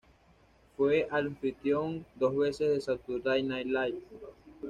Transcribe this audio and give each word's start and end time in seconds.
Fue 0.77 1.07
anfitrión 1.11 2.03
dos 2.15 2.35
veces 2.35 2.69
de 2.71 2.81
"Saturday 2.81 3.43
Night 3.43 3.67
Live". 3.67 4.01